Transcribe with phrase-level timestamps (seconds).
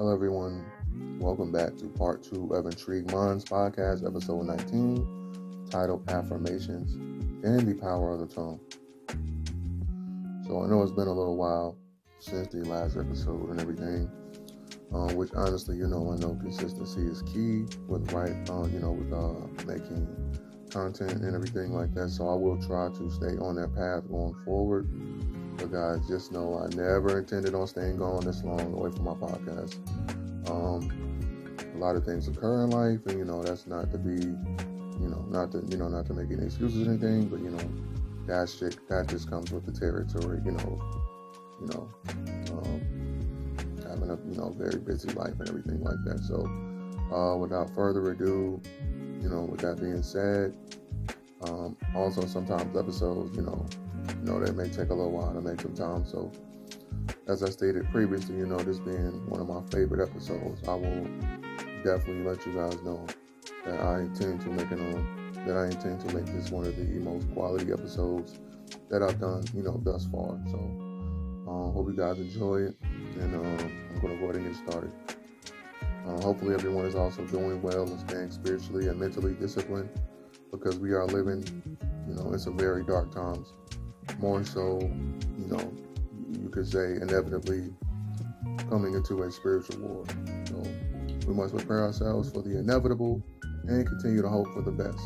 [0.00, 0.64] Hello, everyone.
[1.18, 6.94] Welcome back to part two of Intrigue Minds podcast, episode 19, titled Affirmations
[7.44, 8.58] and the Power of the Tongue.
[10.46, 11.76] So, I know it's been a little while
[12.18, 14.10] since the last episode and everything,
[14.90, 18.92] um, which honestly, you know, I know consistency is key with right, uh, you know,
[18.92, 20.08] with uh, making
[20.70, 22.08] content and everything like that.
[22.08, 24.88] So, I will try to stay on that path going forward.
[25.60, 29.12] But guys, just know I never intended on staying gone this long away from my
[29.12, 29.76] podcast.
[30.48, 30.90] Um,
[31.74, 35.08] a lot of things occur in life, and you know that's not to be, you
[35.08, 37.70] know, not to you know not to make any excuses or anything, but you know
[38.26, 40.80] that shit that just comes with the territory, you know,
[41.60, 41.88] you know,
[42.52, 42.80] um,
[43.86, 46.20] having a you know very busy life and everything like that.
[46.20, 46.46] So,
[47.14, 48.62] uh, without further ado,
[49.20, 50.56] you know, with that being said,
[51.42, 53.66] um, also sometimes episodes, you know,
[54.20, 56.04] you know, that may take a little while to make some time.
[56.04, 56.30] So,
[57.26, 61.08] as I stated previously, you know, this being one of my favorite episodes, I will
[61.82, 63.06] definitely let you guys know
[63.64, 66.76] that I intend to make it on that I intend to make this one of
[66.76, 68.38] the most quality episodes
[68.90, 70.38] that I've done, you know, thus far.
[70.50, 70.58] So,
[71.48, 72.76] um, hope you guys enjoy it,
[73.18, 74.92] and um, I'm gonna go ahead and get started.
[76.06, 79.88] Uh, hopefully, everyone is also doing well and staying spiritually and mentally disciplined
[80.50, 81.42] because we are living,
[82.06, 83.54] you know, in some very dark times
[84.18, 85.72] more so, you know,
[86.40, 87.72] you could say inevitably
[88.68, 90.04] coming into a spiritual war.
[90.46, 90.62] So
[91.26, 93.22] we must prepare ourselves for the inevitable
[93.68, 94.98] and continue to hope for the best.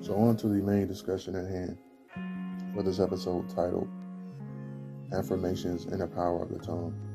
[0.00, 1.76] So, on to the main discussion at hand
[2.74, 3.88] for this episode titled
[5.12, 7.07] Affirmations and the Power of the Tongue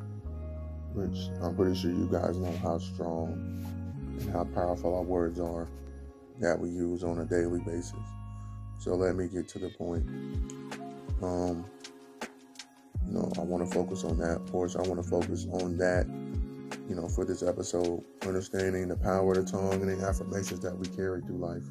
[0.93, 3.33] which I'm pretty sure you guys know how strong
[4.19, 5.67] and how powerful our words are
[6.39, 7.93] that we use on a daily basis.
[8.79, 10.05] So let me get to the point.
[11.21, 11.65] Um,
[13.05, 14.41] you know, I want to focus on that.
[14.51, 16.05] Course, I want to focus on that,
[16.89, 20.77] you know, for this episode, understanding the power of the tongue and the affirmations that
[20.77, 21.63] we carry through life.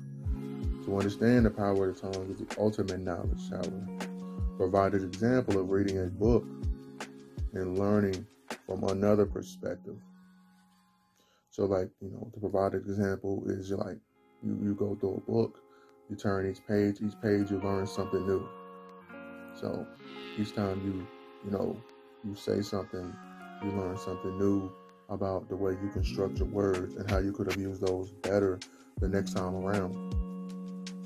[0.84, 4.08] To understand the power of the tongue is the ultimate knowledge shower.
[4.56, 6.44] Provided example of reading a book
[7.52, 8.26] and learning
[8.66, 9.96] from another perspective.
[11.50, 13.98] So, like, you know, to provide an example is like
[14.42, 15.58] you, you go through a book,
[16.08, 18.48] you turn each page, each page you learn something new.
[19.60, 19.86] So
[20.38, 21.06] each time you,
[21.44, 21.76] you know,
[22.24, 23.14] you say something,
[23.62, 24.72] you learn something new
[25.10, 28.58] about the way you construct your words and how you could have used those better
[29.00, 29.92] the next time around.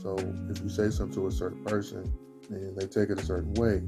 [0.01, 0.17] So
[0.49, 2.13] if you say something to a certain person
[2.51, 3.83] and they take it a certain way,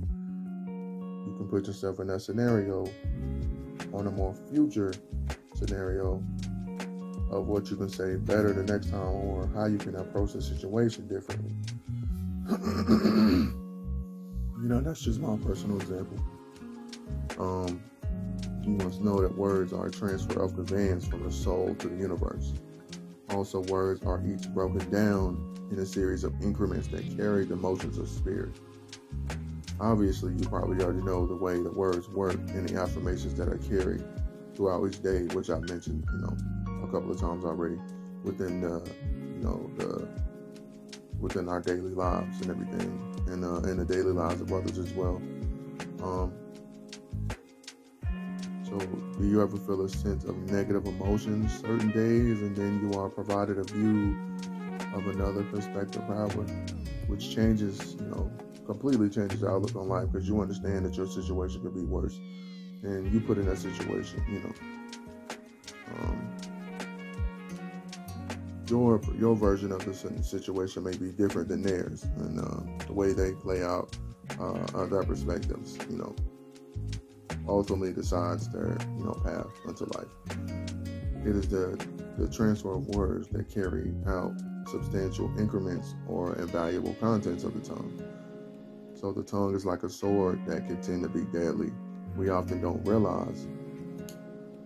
[1.26, 2.84] you can put yourself in that scenario
[3.92, 4.92] on a more future
[5.54, 6.22] scenario
[7.30, 10.42] of what you can say better the next time or how you can approach the
[10.42, 11.52] situation differently.
[14.62, 16.18] you know, that's just my personal example.
[17.38, 17.82] Um,
[18.62, 21.96] you must know that words are a transfer of conveyance from the soul to the
[21.96, 22.52] universe.
[23.30, 27.98] Also, words are each broken down in a series of increments that carry the motions
[27.98, 28.52] of spirit.
[29.80, 33.58] Obviously, you probably already know the way the words work and the affirmations that are
[33.58, 34.02] carried
[34.54, 37.78] throughout each day, which I've mentioned, you know, a couple of times already
[38.24, 40.08] within the, you know, the
[41.20, 44.92] within our daily lives and everything, and uh, in the daily lives of others as
[44.94, 45.22] well.
[46.02, 46.32] Um,
[48.64, 52.98] so, do you ever feel a sense of negative emotions certain days, and then you
[52.98, 54.16] are provided a view
[54.94, 56.42] of another perspective, however,
[57.06, 58.30] which changes, you know,
[58.68, 62.20] completely changes your outlook on life because you understand that your situation could be worse,
[62.82, 64.54] and you put in that situation, you know.
[65.98, 66.36] Um,
[68.66, 73.14] your your version of the situation may be different than theirs, and uh, the way
[73.14, 73.96] they play out
[74.38, 76.14] uh, their perspectives, you know,
[77.48, 80.12] ultimately decides their you know path into life.
[81.24, 81.82] It is the
[82.18, 84.34] the transfer of words that carry out
[84.66, 88.04] substantial increments or invaluable contents of the tongue.
[89.00, 91.70] So the tongue is like a sword that can tend to be deadly.
[92.16, 93.46] We often don't realize,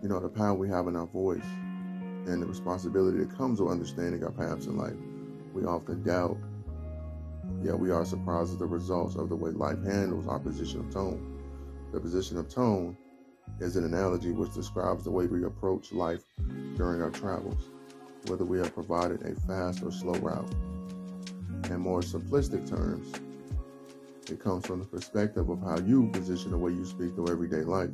[0.02, 1.44] you know, the power we have in our voice
[2.24, 4.96] and the responsibility that comes with understanding our paths in life.
[5.52, 6.38] We often doubt,
[7.62, 10.90] yet we are surprised at the results of the way life handles our position of
[10.90, 11.38] tone.
[11.92, 12.96] The position of tone
[13.60, 16.22] is an analogy which describes the way we approach life
[16.76, 17.68] during our travels,
[18.28, 20.54] whether we have provided a fast or slow route.
[21.66, 23.12] In more simplistic terms,
[24.30, 27.62] it comes from the perspective of how you position the way you speak through everyday
[27.62, 27.90] life.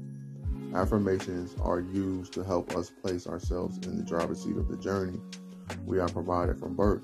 [0.75, 5.19] Affirmations are used to help us place ourselves in the driver's seat of the journey
[5.87, 7.03] we are provided from birth.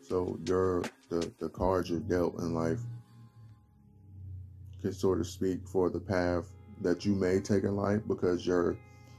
[0.00, 2.80] So your the, the cards you're dealt in life
[4.80, 6.46] can sort of speak for the path
[6.80, 8.76] that you may take in life because your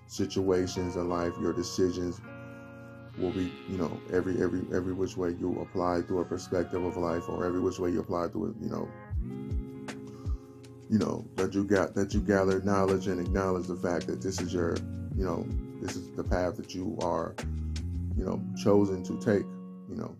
[0.07, 2.19] situations in life, your decisions
[3.17, 6.97] will be, you know, every every every which way you apply through a perspective of
[6.97, 8.87] life, or every which way you apply through it, you know,
[10.89, 14.39] you know that you got that you gather knowledge and acknowledge the fact that this
[14.39, 14.75] is your,
[15.15, 15.43] you know,
[15.81, 17.35] this is the path that you are,
[18.15, 19.45] you know, chosen to take,
[19.89, 20.15] you know,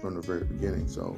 [0.00, 0.86] from the very beginning.
[0.86, 1.16] So,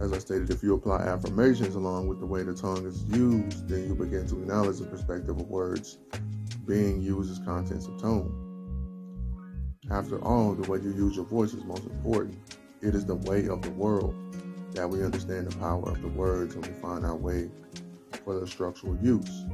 [0.00, 3.68] as I stated, if you apply affirmations along with the way the tongue is used,
[3.68, 5.98] then you begin to acknowledge the perspective of words
[6.66, 8.44] being used as contents of tone.
[9.90, 12.38] After all, the way you use your voice is most important.
[12.80, 14.14] It is the way of the world
[14.72, 17.50] that we understand the power of the words and we find our way
[18.24, 19.44] for the structural use.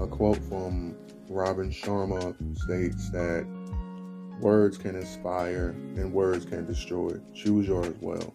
[0.00, 0.96] A quote from
[1.28, 3.46] Robin Sharma states that
[4.40, 7.12] words can inspire and words can destroy.
[7.34, 8.34] Choose yours well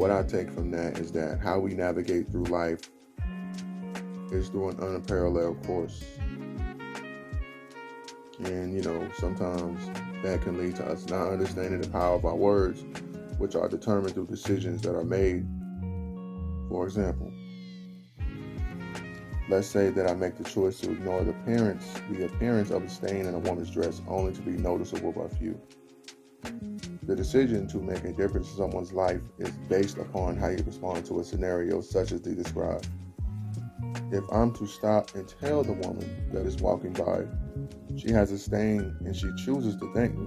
[0.00, 2.80] what I take from that is that how we navigate through life
[4.32, 6.04] is through an unparalleled course.
[8.40, 9.86] And, you know, sometimes
[10.22, 12.84] that can lead to us not understanding the power of our words,
[13.38, 15.46] which are determined through decisions that are made.
[16.68, 17.32] For example,
[19.48, 22.88] let's say that I make the choice to ignore the appearance, the appearance of a
[22.88, 25.60] stain in a woman's dress only to be noticeable by few.
[27.02, 31.04] The decision to make a difference in someone's life is based upon how you respond
[31.06, 32.86] to a scenario such as the described.
[34.12, 37.26] If I'm to stop and tell the woman that is walking by
[37.96, 40.26] she has a stain and she chooses to thank me,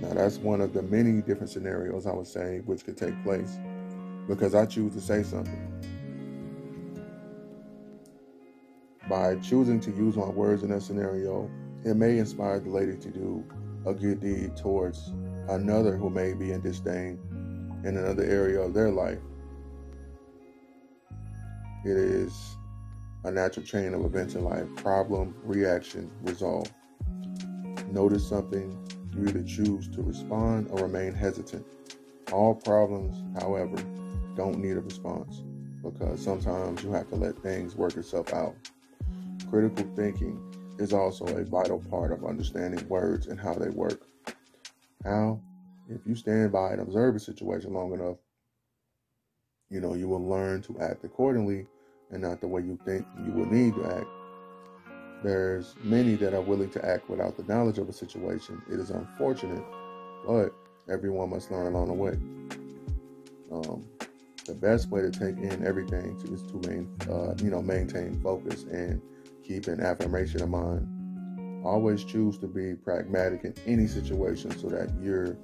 [0.00, 3.58] now that's one of the many different scenarios I was saying which could take place
[4.28, 5.68] because I choose to say something.
[9.08, 11.50] By choosing to use my words in that scenario,
[11.84, 13.44] it may inspire the lady to do
[13.84, 15.12] a good deed towards
[15.48, 17.18] another who may be in disdain
[17.84, 19.18] in another area of their life.
[21.84, 22.56] It is
[23.24, 26.70] a natural chain of events in life problem, reaction, resolve.
[27.90, 28.76] Notice something,
[29.14, 31.66] you either choose to respond or remain hesitant.
[32.32, 33.76] All problems, however,
[34.36, 35.42] don't need a response
[35.82, 38.54] because sometimes you have to let things work itself out.
[39.50, 40.40] Critical thinking
[40.78, 44.02] is also a vital part of understanding words and how they work.
[45.04, 45.40] How,
[45.88, 48.16] if you stand by and observe a situation long enough,
[49.72, 51.66] you know, you will learn to act accordingly
[52.10, 54.06] and not the way you think you will need to act.
[55.24, 58.60] There's many that are willing to act without the knowledge of a situation.
[58.70, 59.64] It is unfortunate,
[60.26, 60.52] but
[60.90, 62.18] everyone must learn along the way.
[63.50, 63.84] Um,
[64.44, 68.64] the best way to take in everything is to main, uh, you know, maintain focus
[68.64, 69.00] and
[69.42, 71.64] keep an affirmation in mind.
[71.64, 75.36] Always choose to be pragmatic in any situation so that you're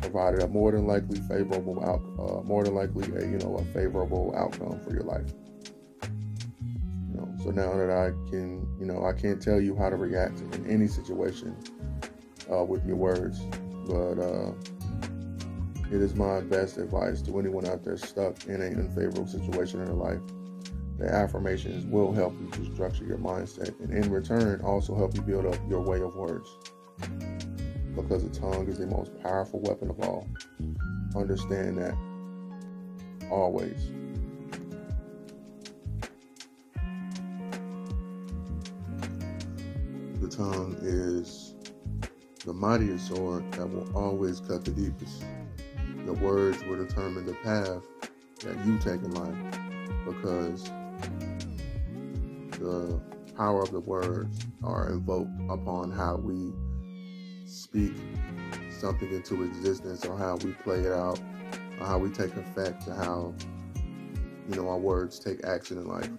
[0.00, 3.64] provided a more than likely favorable out, uh, more than likely a you know a
[3.72, 5.32] favorable outcome for your life.
[6.02, 9.96] You know, so now that I can, you know, I can't tell you how to
[9.96, 11.56] react in any situation
[12.52, 13.40] uh, with your words,
[13.86, 14.52] but uh,
[15.90, 19.86] it is my best advice to anyone out there stuck in an unfavorable situation in
[19.86, 20.20] their life
[20.98, 25.22] the affirmations will help you to structure your mindset and in return also help you
[25.22, 26.48] build up your way of words.
[27.96, 30.26] Because the tongue is the most powerful weapon of all.
[31.16, 31.94] Understand that
[33.30, 33.90] always.
[40.20, 41.54] The tongue is
[42.44, 45.24] the mightiest sword that will always cut the deepest.
[46.04, 47.82] Your words will determine the path
[48.40, 49.60] that you take in life
[50.04, 50.64] because
[52.58, 53.00] the
[53.36, 56.52] power of the words are invoked upon how we
[57.54, 57.92] speak
[58.70, 61.20] something into existence or how we play it out
[61.80, 63.32] or how we take effect to how
[64.48, 66.10] you know our words take action in life.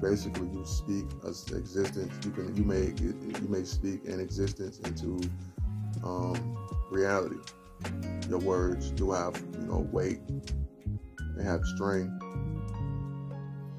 [0.00, 5.20] Basically you speak existence you can you may you may speak an existence into
[6.04, 6.56] um,
[6.90, 7.36] reality.
[8.28, 10.20] Your words do have you know weight.
[11.36, 12.12] They have strength.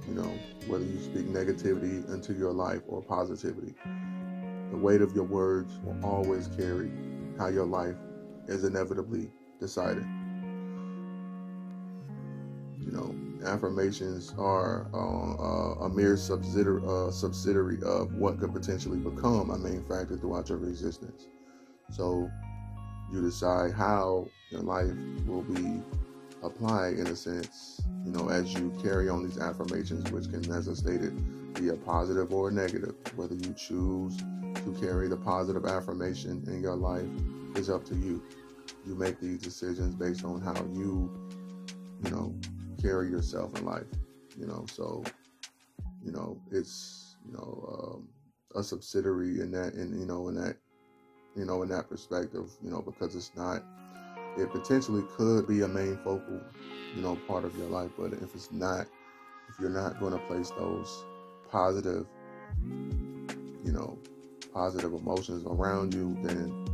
[0.08, 0.34] You know,
[0.68, 3.76] whether you speak negativity into your life or positivity.
[4.72, 6.92] The weight of your words will always carry
[7.38, 7.96] how your life
[8.48, 10.06] is inevitably decided.
[12.80, 19.50] You know, affirmations are uh, a mere subsidiary, uh, subsidiary of what could potentially become
[19.50, 21.28] a main factor throughout your existence.
[21.92, 22.30] So
[23.12, 24.94] you decide how your life
[25.26, 25.82] will be
[26.44, 30.70] applied in a sense, you know, as you carry on these affirmations, which can, as
[30.70, 32.96] I stated, be a positive or a negative.
[33.16, 34.18] Whether you choose
[34.74, 37.06] to carry the positive affirmation in your life
[37.56, 38.22] is up to you.
[38.86, 41.12] You make these decisions based on how you,
[42.04, 42.36] you know,
[42.82, 43.88] carry yourself in life.
[44.40, 45.04] You know, so,
[46.04, 48.08] you know, it's, you know, um,
[48.56, 50.58] a subsidiary in that, in, you know, in that,
[51.36, 53.64] you know, in that perspective, you know, because it's not
[54.38, 56.40] it potentially could be a main focal,
[56.96, 57.92] you know, part of your life.
[57.98, 58.86] But if it's not,
[59.50, 61.06] if you're not going to place those
[61.50, 62.06] positive,
[62.64, 63.98] you know,
[64.58, 66.66] positive emotions around you, then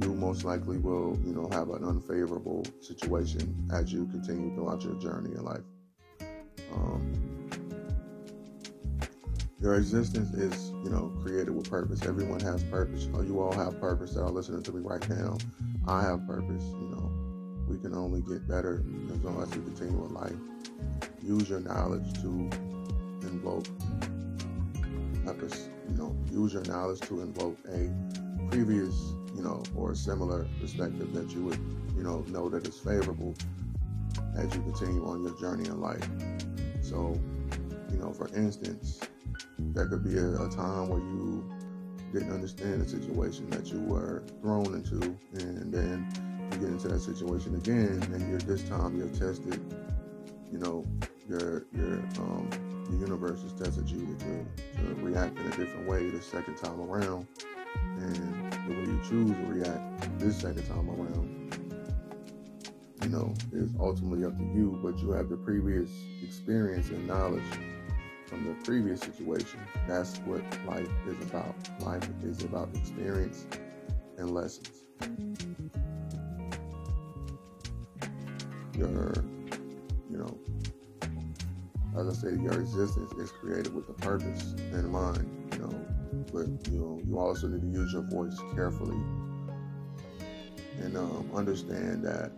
[0.00, 4.94] you most likely will, you know, have an unfavorable situation as you continue throughout your
[4.94, 5.60] journey in life.
[6.72, 7.50] Um,
[9.60, 12.00] your existence is, you know, created with purpose.
[12.06, 13.08] Everyone has purpose.
[13.12, 15.36] Oh, you all have purpose that are listening to me right now.
[15.86, 16.64] I have purpose.
[16.64, 17.12] You know,
[17.68, 18.82] we can only get better
[19.12, 20.32] as long as we continue in life.
[21.22, 22.48] Use your knowledge to
[23.20, 23.66] invoke,
[25.24, 27.90] you know, use your knowledge to invoke a
[28.50, 28.94] previous,
[29.34, 31.58] you know, or similar perspective that you would,
[31.96, 33.34] you know, know that is favorable
[34.36, 36.06] as you continue on your journey in life.
[36.82, 37.18] So,
[37.90, 39.00] you know, for instance,
[39.58, 41.44] there could be a, a time where you
[42.12, 46.08] didn't understand the situation that you were thrown into, and then
[46.52, 49.60] you get into that situation again, and you're this time you're tested.
[50.50, 50.84] You know,
[51.30, 52.50] your your um,
[52.90, 56.80] the universe has tested you to, to react in a different way the second time
[56.80, 57.26] around,
[57.98, 61.54] and the way you choose to react this second time around,
[63.02, 64.80] you know, is ultimately up to you.
[64.82, 65.90] But you have the previous
[66.22, 67.44] experience and knowledge
[68.26, 69.60] from the previous situation.
[69.86, 71.54] That's what life is about.
[71.80, 73.46] Life is about experience
[74.18, 74.84] and lessons.
[78.76, 79.12] Your,
[80.10, 80.38] you know,
[81.98, 85.86] as I said, your existence is created with a purpose in mind, you know,
[86.32, 88.96] but you know, you also need to use your voice carefully
[90.80, 92.30] and um, understand that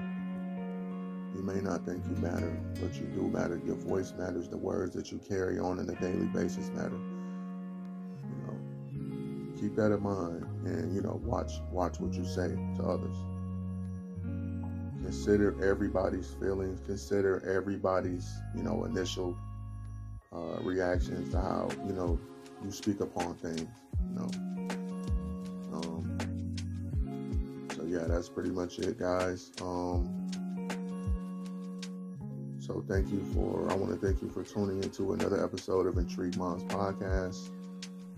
[0.00, 3.60] you may not think you matter, but you do matter.
[3.64, 4.48] Your voice matters.
[4.48, 6.98] The words that you carry on on a daily basis matter.
[8.24, 12.82] You know, keep that in mind, and you know, watch watch what you say to
[12.82, 13.16] others.
[15.02, 16.80] Consider everybody's feelings.
[16.86, 19.36] Consider everybody's you know initial
[20.32, 22.18] uh, reactions to how you know
[22.64, 23.60] you speak upon things.
[23.60, 24.30] You know.
[25.72, 26.56] Um,
[27.74, 29.52] so yeah, that's pretty much it, guys.
[29.62, 30.28] Um,
[32.68, 35.96] so thank you for, I want to thank you for tuning into another episode of
[35.96, 37.48] Intrigue Minds Podcast.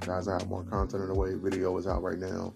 [0.01, 1.35] Guys, I have more content on the way.
[1.35, 2.53] Video is out right now.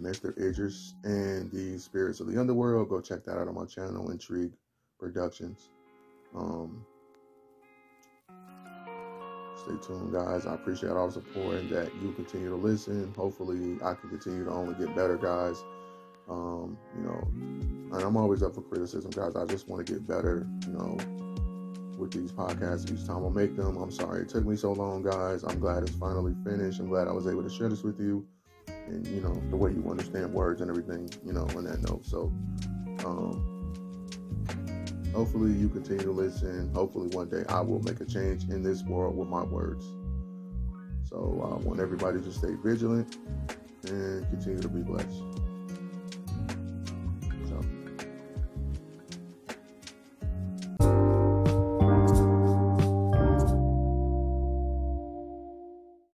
[0.00, 0.36] Mr.
[0.38, 2.88] Idris and the Spirits of the Underworld.
[2.88, 4.52] Go check that out on my channel, Intrigue
[4.98, 5.70] Productions.
[6.34, 6.84] Um,
[9.56, 10.46] stay tuned, guys.
[10.46, 13.12] I appreciate all the support and that you continue to listen.
[13.16, 15.62] Hopefully, I can continue to only get better, guys.
[16.28, 17.28] Um, you know,
[17.94, 19.36] and I'm always up for criticism, guys.
[19.36, 20.96] I just want to get better, you know,
[21.98, 23.76] with these podcasts each time I make them.
[23.76, 25.44] I'm sorry it took me so long, guys.
[25.44, 26.80] I'm glad it's finally finished.
[26.80, 28.26] I'm glad I was able to share this with you.
[28.86, 32.04] And, you know, the way you understand words and everything, you know, on that note.
[32.04, 32.32] So,
[33.04, 33.54] um,
[35.14, 36.72] hopefully you continue to listen.
[36.74, 39.84] Hopefully one day I will make a change in this world with my words.
[41.08, 43.16] So I want everybody to stay vigilant
[43.86, 45.22] and continue to be blessed.